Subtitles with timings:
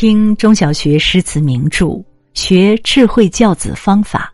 [0.00, 2.00] 听中小学诗词名著，
[2.32, 4.32] 学智慧教子方法。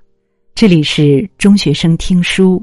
[0.55, 2.63] 这里是中学生听书。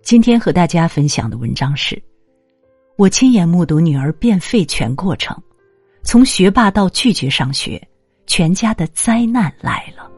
[0.00, 2.00] 今天和大家分享的文章是：
[2.96, 5.36] 我亲眼目睹女儿变废全过程，
[6.04, 7.82] 从学霸到拒绝上学，
[8.24, 10.08] 全家的灾难来了。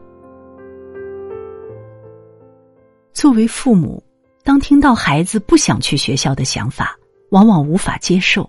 [3.13, 4.03] 作为父母，
[4.43, 6.95] 当听到孩子不想去学校的想法，
[7.31, 8.47] 往往无法接受。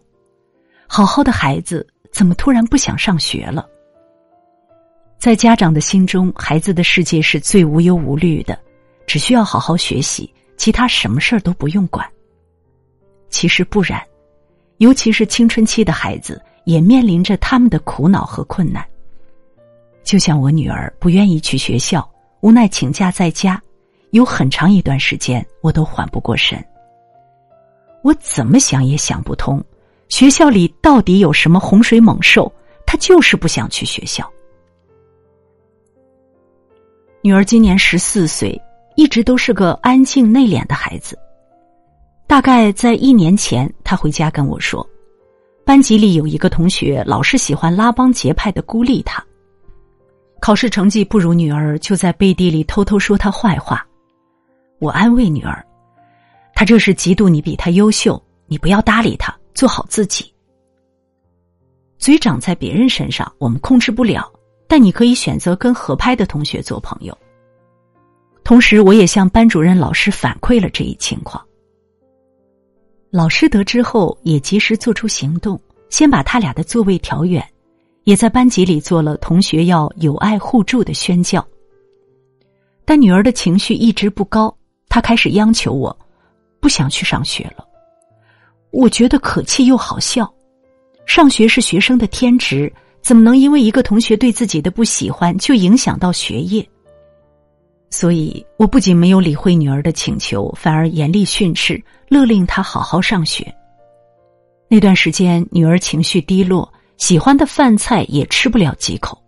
[0.87, 1.87] 好好的孩子。
[2.11, 3.69] 怎么突然不想上学了？
[5.19, 8.59] 在家长的心中，孩子的世界是最无忧无虑的，
[9.07, 12.09] 只需要好好学习，其他什么事儿都不用管。
[13.29, 14.01] 其实不然，
[14.77, 18.85] 尤其是青春期的孩子，也面临着他们的苦恼和困难。
[20.05, 22.09] 就像我女儿不愿意去学校，
[22.41, 23.61] 无奈请假在家，
[24.13, 26.65] 有很长一段时间我都缓不过神。
[28.03, 29.63] 我怎么想也想不通。
[30.09, 32.53] 学校里到底有什么洪水猛兽？
[32.87, 34.27] 他就是不想去学校。
[37.21, 38.59] 女儿今年十四岁，
[38.97, 41.19] 一直都是个安静内敛的孩子。
[42.27, 44.87] 大概在一年前，她回家跟我说，
[45.65, 49.23] 班级里有一个同学老是喜欢拉帮结派的孤立她，
[50.41, 53.87] 考试成绩不如女儿，就在背地里偷偷说她坏话。
[54.79, 55.63] 我安慰女儿，
[56.55, 59.37] 他这是嫉妒你比他优秀，你不要搭理他。
[59.59, 60.33] 做好自己。
[61.99, 64.33] 嘴长在别人身上，我们控制不了，
[64.69, 67.19] 但你可以选择跟合拍的同学做朋友。
[68.45, 71.45] 同时，我也向班主任老师反馈了这一情况。
[73.11, 77.45] 老师得知后，也及时做出行动，先把他俩的座位调远，
[78.05, 81.45] 也在班级里做了同学要友爱互助的宣教。
[82.85, 84.57] 但女儿的情绪一直不高，
[84.89, 85.99] 她开始央求我，
[86.61, 87.68] 不想去上学了。
[88.71, 90.33] 我觉得可气又好笑，
[91.07, 96.67] 上学是学生的天职，怎么能因为一个同学对自己的不喜欢就影响到学业？
[97.91, 103.51] 所以我不仅没有理会女儿的请求，反而严厉训斥，勒令她好好上学。
[104.69, 109.19] 那段时间，女儿情绪低落，喜欢的饭菜也吃不了几口。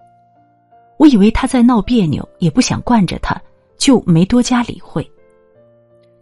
[0.98, 3.40] 我以为她在闹别扭，也不想惯着她，
[3.78, 5.10] 就没多加理会。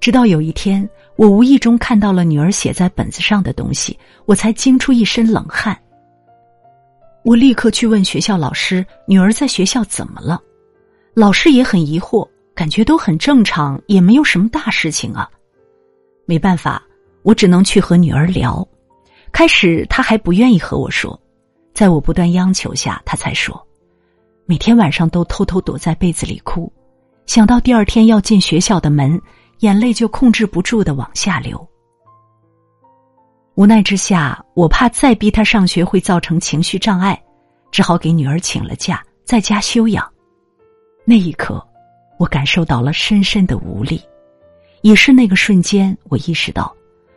[0.00, 0.88] 直到有一天。
[1.16, 5.76] 我无意中看到了女儿写在本子上的东西，我才惊出一身冷汗。
[7.25, 10.41] 我立刻去问学校老师：“女儿在学校怎么了？”
[11.14, 15.28] 老师也很疑惑，感觉都很正常，也没有什么大事情啊。
[16.25, 16.80] 没办法，
[17.25, 18.65] 我只能去和女儿聊。
[19.32, 21.20] 开始她还不愿意和我说，
[21.75, 23.60] 在我不断央求下，她才说
[24.47, 26.72] ：“每天晚上都偷偷躲在被子里哭，
[27.26, 29.20] 想到第二天要进学校的门。”
[29.61, 31.67] 眼泪就控制不住的往下流。
[33.55, 37.21] 无奈之下，我怕再逼他上学会造成情绪障碍，
[37.73, 40.09] 只好给女儿请了假，在家休养。
[41.05, 41.61] 那一刻，
[42.19, 44.01] 我感受到了深深的无力，
[44.83, 46.73] 也是那个瞬间，我意识到，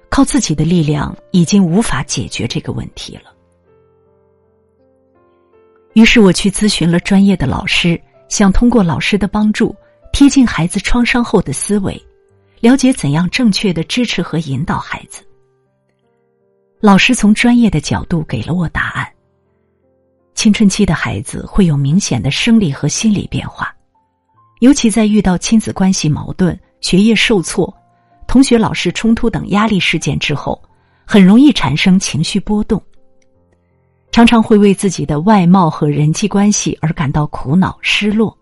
[0.09, 3.31] 靠自己的力量已经无法解决这个问题了。
[5.93, 9.75] 于是我去咨询了专业的老师，想通过老师的帮助，
[10.11, 12.01] 贴近孩子创伤后的思维。
[12.61, 15.23] 了解怎样正确的支持和引导孩子。
[16.79, 19.11] 老师从专业的角度给了我答案。
[20.35, 23.75] 青春期的孩子会有明显的生理和心理变化，
[24.59, 27.71] 尤其在遇到亲子关系矛盾、学业受挫、
[28.27, 30.59] 同学老师冲突等压力事件之后，
[31.05, 32.81] 很容易产生情绪波动，
[34.11, 38.35] 常常会为自己的外貌和人际关系而感到苦恼、失落，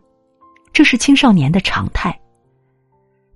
[0.73, 2.17] 这是青少年的常态。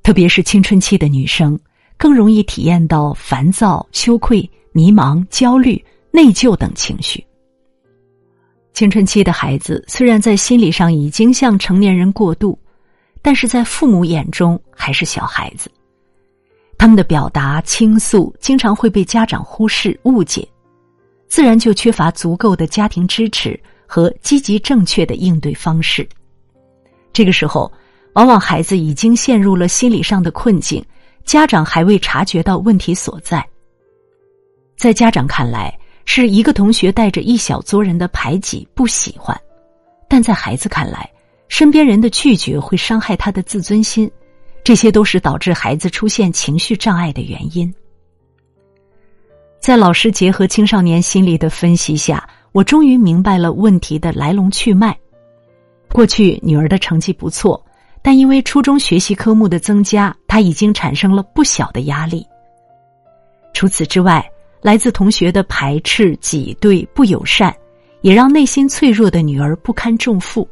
[0.03, 1.57] 特别是青春期的女生，
[1.97, 5.81] 更容易体验到烦躁、羞愧、迷茫、焦虑、
[6.11, 7.25] 内疚等情绪。
[8.73, 12.59] 青春期的孩子虽然在心理上已经向成年人过渡，
[13.21, 15.71] 但是在父母眼中还是小孩子。
[16.77, 20.45] 他们的表达、倾诉经常会被家长忽视、误解，
[21.29, 23.57] 自然就缺乏足够的家庭支持
[23.88, 26.06] 和积极正确的应对方式。
[27.13, 27.71] 这个时候。
[28.13, 30.83] 往往孩子已经陷入了心理上的困境，
[31.25, 33.44] 家长还未察觉到问题所在。
[34.77, 35.75] 在家长看来，
[36.06, 39.36] 是一个同学带着一小撮人的排挤不喜欢；
[40.07, 41.10] 但在孩子看来，
[41.48, 44.10] 身边人的拒绝会伤害他的自尊心，
[44.63, 47.74] 这些都是导致孩子出现情绪障碍的原因。
[49.59, 54.95] 在老师结合青少年心理的分析下，我终于明白了问题的来龙去脉。
[55.89, 57.63] 过去女儿的成绩不错。
[58.03, 62.23] 但因为初中学习科目的增加，他已经产生了不小的压力。
[63.53, 64.23] 除此之外，
[64.61, 67.55] 来自同学的排斥、挤兑、不友善，
[68.01, 70.47] 也让内心脆弱的女儿不堪重负。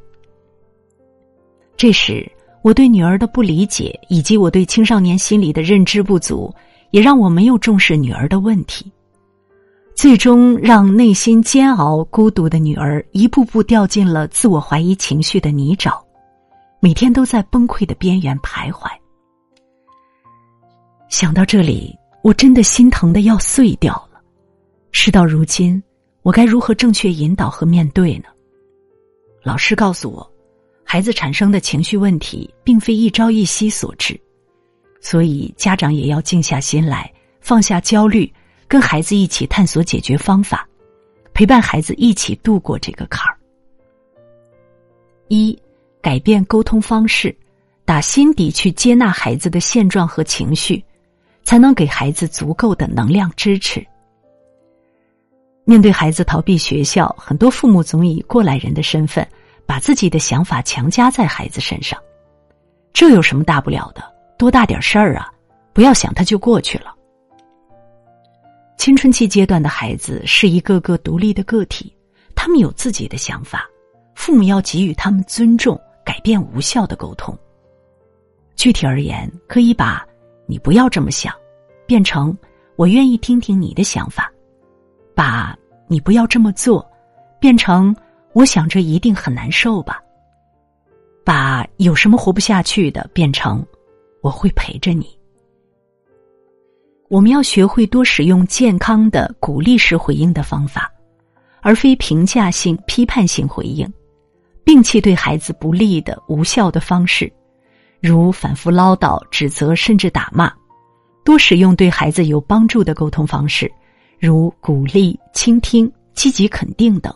[1.76, 2.26] 这时，
[2.62, 6.54] 我对女儿的不理解，以及我对青少年心理的认知不足，
[6.92, 8.90] 也让我没有重视女儿的问题，
[9.96, 16.00] 最终让内心煎熬、孤独的女儿一步步掉进了自我怀疑情绪的泥沼，
[16.84, 18.90] 每天都在崩溃的边缘徘徊。
[21.10, 24.20] 想到这里，我真的心疼的要碎掉了。
[24.92, 25.82] 事到如今，
[26.24, 28.26] 我该如何正确引导和面对呢？
[29.44, 30.28] 老师告诉我。
[30.84, 34.20] 孩子产生的情绪问题，并非一朝一夕所致，
[35.00, 38.30] 所以家长也要静下心来，放下焦虑，
[38.68, 40.68] 跟孩子一起探索解决方法，
[41.34, 43.38] 陪伴孩子一起度过这个坎儿。
[45.30, 45.58] 一，
[46.02, 47.36] 改变沟通方式，
[47.86, 50.84] 打心底去接纳孩子的现状和情绪，
[51.44, 53.86] 才能给孩子足够的能量支持。
[55.64, 59.28] 面对孩子逃避学校，很多父母总以过来人的身份。
[59.64, 61.98] 把自己的想法强加在孩子身上，
[62.92, 64.04] 这有什么大不了的？
[64.38, 65.32] 多大点事儿啊！
[65.72, 66.94] 不要想他就过去了。
[68.76, 71.96] 青春期阶段的孩子是一个个独立的个体，
[72.36, 73.66] 他们有自己的想法，
[74.14, 77.38] 父母要给予他们尊重，改变无效的沟通。
[78.56, 80.06] 具体而言，可以把
[80.46, 81.34] “你不要这么想”
[81.88, 82.38] 变成
[82.76, 84.32] “我愿意听听你的想法”，
[85.16, 85.58] 把
[85.88, 86.86] “你不要这么做”
[87.40, 87.96] 变成。
[88.34, 90.02] 我想着一定很难受吧。
[91.26, 93.62] 把有什么活不下去的变成
[94.22, 95.06] 我会陪着你。
[97.10, 100.90] 我们要学会多使用健康的鼓励式回应的方法，
[101.60, 103.86] 而非评价性、批判性回应，
[104.66, 107.32] 摒弃对孩子不利的无效的方式，
[108.00, 110.52] 如反复唠叨、指责甚至打骂。
[111.24, 113.72] 多使用对孩子有帮助的沟通方式，
[114.20, 117.14] 如鼓励、倾听、积极肯定等。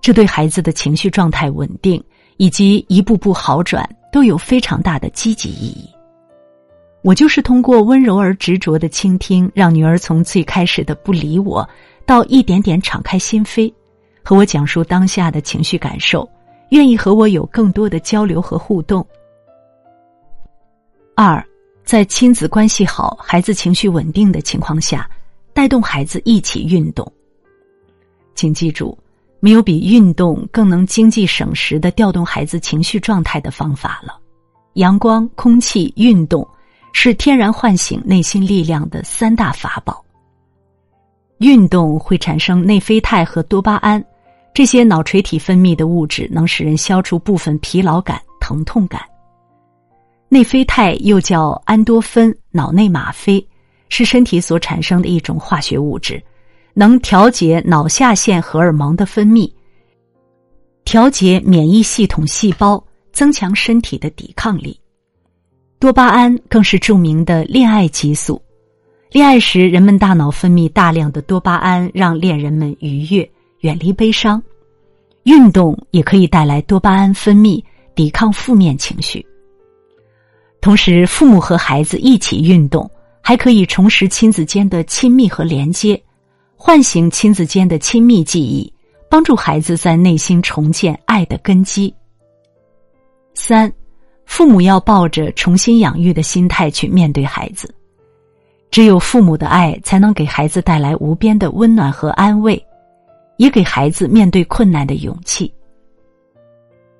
[0.00, 2.02] 这对孩子的情绪状态稳定
[2.36, 5.90] 以及一步步好转都有非常大的积极意义。
[7.02, 11.68] 我就是通过温柔而执着的倾听，让女儿从最开始的不理我，
[12.04, 13.72] 到一点点敞开心扉，
[14.26, 16.28] 和我讲述当下的情绪感受，
[16.70, 19.06] 愿意和我有更多的交流和互动。
[21.14, 21.40] 二，
[21.84, 25.08] 在亲子关系好、孩子情绪稳定的情况下，
[25.52, 27.10] 带动孩子一起运动。
[28.34, 28.98] 请记住。
[29.38, 34.18] 没有比运动更能经济省时的调动孩子情绪状态的方法了。
[34.72, 36.44] 阳光、空气、运动
[36.92, 40.02] 是天然唤醒内心力量的三大法宝。
[41.38, 44.02] 运动会产生内啡肽和多巴胺，
[44.56, 49.02] 这些脑垂体分泌的物质能使人消除部分疲劳感、疼痛感。
[50.30, 53.46] 内啡肽又叫安多芬、脑内吗啡，
[53.90, 56.18] 是身体所产生的一种化学物质。
[56.72, 59.52] 能调节脑下腺荷尔蒙的分泌，
[60.86, 62.82] 调节免疫系统细胞，
[63.12, 64.80] 增强身体的抵抗力。
[65.78, 68.40] 多巴胺更是著名的恋爱激素。
[69.10, 73.30] 恋爱时，人们大脑分泌大量的多巴胺，让恋人们愉悦，
[73.60, 74.42] 远离悲伤。
[75.24, 77.62] 运动也可以带来多巴胺分泌，
[77.94, 79.24] 抵抗负面情绪。
[80.60, 82.88] 同时，父母和孩子一起运动，
[83.20, 86.00] 还可以重拾亲子间的亲密和连接。
[86.56, 88.72] 唤醒亲子间的亲密记忆，
[89.10, 91.94] 帮助孩子在内心重建爱的根基。
[93.34, 93.70] 三，
[94.24, 97.72] 父母要抱着重新养育的心态去面对孩子，
[98.70, 102.60] 只有父母的爱才能给孩子带来无边的温暖和安慰，
[103.36, 105.52] 也给孩子面对困难的勇气。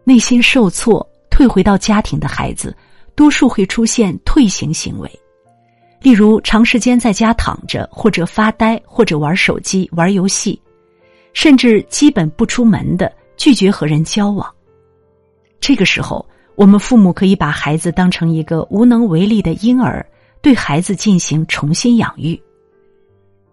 [0.05, 2.77] 内心受挫、退回到家庭的孩子，
[3.15, 5.11] 多数会出现退行行为。
[6.01, 10.61] 例如，长时间在家躺着，或者发呆，或者玩手机、玩游戏，
[11.33, 14.49] 甚至基本不出门的，拒绝和人交往。
[15.59, 16.25] 这个时候，
[16.55, 20.07] 我们父母可以把孩子当成一个无能为力的婴儿，
[20.41, 22.41] 对孩子进行重新养育。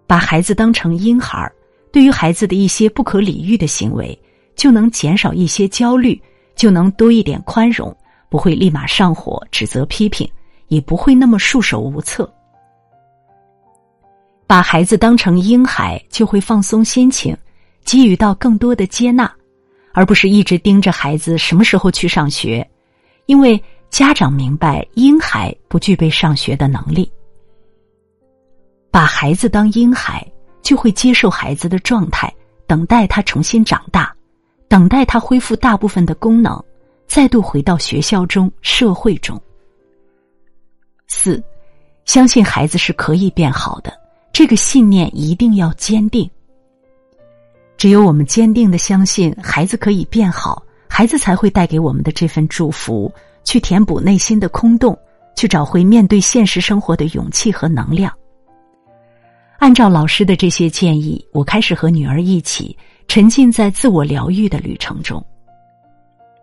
[0.06, 1.52] 把孩子当成婴孩，
[1.94, 4.20] 对于孩子的一些不可理喻的行为，
[4.54, 6.22] 就能减少一些焦虑，
[6.58, 7.96] 就能多一点宽容，
[8.28, 10.30] 不会立马上火、指责、批评。
[10.70, 12.28] 也不会那么束手无策。
[14.48, 17.38] 把孩子当成婴孩，就会放松心情，
[17.86, 19.32] 给予到更多的接纳，
[19.92, 22.68] 而不是一直盯着孩子什么时候去上学。
[23.28, 27.12] 因为家长明白，婴孩不具备上学的能力。
[28.90, 30.26] 把孩子当婴孩，
[30.64, 32.34] 就会接受孩子的状态，
[32.66, 34.12] 等待他重新长大，
[34.68, 36.60] 等待他恢复大部分的功能，
[37.06, 39.40] 再度回到学校中、社会中。
[41.08, 41.44] 四，
[42.06, 43.94] 相信孩子是可以变好的，
[44.32, 46.28] 这个信念一定要坚定。
[47.78, 54.98] 只有我们坚定的相信孩子可以变好，孩子才会带给我们的这份祝福，去填补内心的空洞，
[55.36, 58.12] 去找回面对现实生活的勇气和能量。
[59.64, 62.78] 按照老师的这些建议，我开始和女儿一起
[63.08, 65.26] 沉浸在自我疗愈的旅程中。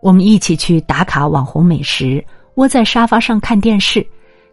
[0.01, 2.25] 我们一起去打卡网红美食，
[2.55, 4.03] 窝在沙发上看电视，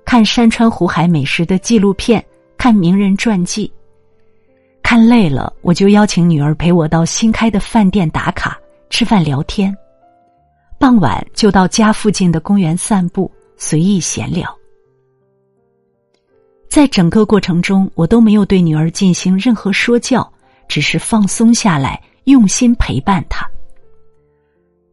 [0.05, 2.23] 看山川湖海美食的纪录片，
[2.59, 3.73] 看名人传记。
[4.83, 8.61] 看累了，我就邀请女儿陪我到新开的饭店打卡
[8.91, 9.75] 吃饭聊天。
[10.79, 14.58] 傍晚就到家附近的公园散步，随意闲聊。
[16.79, 20.33] 在整个过程中，我都没有对女儿进行任何说教，
[20.69, 23.45] 只是放松下来，用心陪伴她。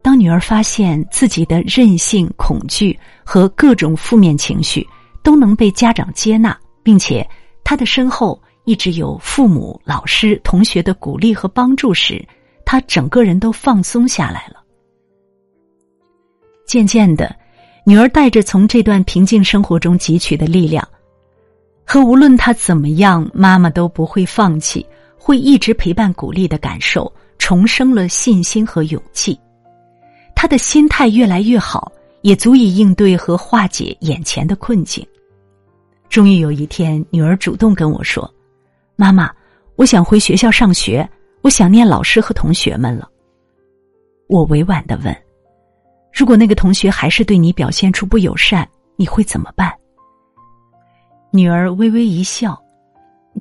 [0.02, 4.84] 当女儿发现自己的任性、恐惧和各种负面情绪
[5.22, 7.24] 都能被家长接纳，并且
[7.62, 12.20] 她的身后一直有父母、老师、同学的鼓励和帮助时，
[12.64, 14.60] 她整个人都放松下来了。
[16.66, 17.32] 渐渐的，
[17.84, 20.84] 女儿带着从这段平静生活中汲取的力量。
[21.88, 24.84] 和无论他怎么样，妈妈都不会放弃，
[25.16, 29.38] 会一直陪伴、鼓励的感受，重生了信心和勇气。
[30.34, 31.90] 他的心态越来越好，
[32.22, 35.06] 也足以应对和化解眼前的困境。
[36.08, 38.28] 终于有一天，女儿主动跟我说
[38.96, 39.30] ：“妈妈，
[39.76, 41.08] 我想回学校上学，
[41.40, 43.08] 我想念老师和同学们了。”
[44.28, 45.16] 我委婉的问
[46.12, 49.72] ：“如果那个同学还是对你表现出不友善，你会怎么办？”
[51.30, 52.60] 女儿微微一笑，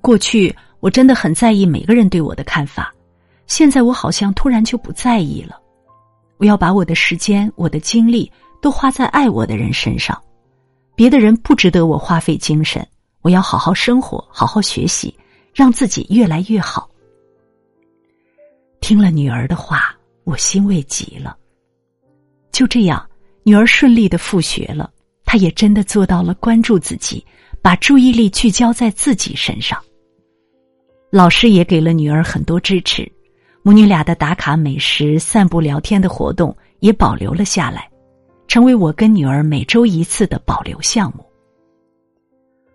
[0.01, 2.93] 过去我真的很在意每个人对我的看法，
[3.47, 5.59] 现在我好像突然就不在意了。
[6.37, 8.29] 我要把我的时间、我的精力
[8.61, 10.21] 都花在爱我的人身上，
[10.95, 12.85] 别的人不值得我花费精神。
[13.21, 15.15] 我要好好生活，好好学习，
[15.53, 16.89] 让自己越来越好。
[18.81, 21.35] 听了女儿的话，我欣慰极了。
[22.51, 23.03] 就这样，
[23.43, 24.91] 女儿顺利的复学了，
[25.23, 27.25] 她也真的做到了关注自己。
[27.65, 29.81] 把注意力聚焦在自己身上。
[31.09, 33.11] 老师也给了女儿很多支持，
[33.63, 37.89] 母女俩的打卡美食、散步聊天的活动也保留了下来，
[38.47, 41.25] 成为我跟女儿每周一次的保留项目。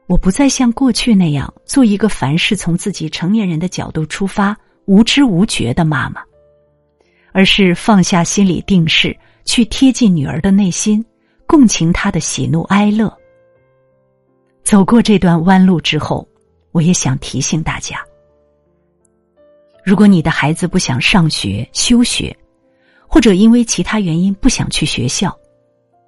[0.09, 6.20] 我不再像过去那样做一个凡事从自己成年人的角度出发、无知无觉的妈妈，
[7.30, 11.04] 而是放下心理定势，去贴近女儿的内心，
[11.47, 13.16] 共情她的喜怒哀乐。
[14.71, 16.25] 走过这段弯路之后，
[16.71, 18.00] 我也想提醒大家：
[19.83, 22.37] 如果你的孩子不想上学、休学，
[23.09, 25.37] 或者因为其他原因不想去学校，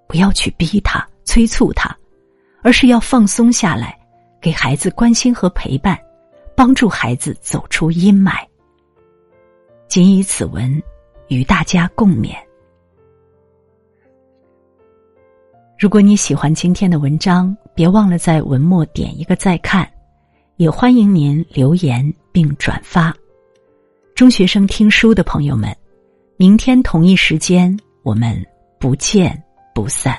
[0.07, 1.93] 不要去逼他、催促他，
[2.63, 3.99] 而是要放松下来，
[4.41, 5.99] 给孩子关心和陪伴，
[6.55, 8.47] 帮助孩子走出阴霾。
[9.89, 10.81] 谨以此文，
[11.27, 12.37] 与大家共勉。
[15.83, 19.85] 如果你喜欢今天的文章，别忘了在文末点一个再看，
[20.57, 23.13] 也欢迎您留言并转发。
[24.15, 25.77] 中学生听书的朋友们，
[26.37, 28.41] 明天同一时间我们
[28.79, 29.37] 不见
[29.75, 30.17] 不散。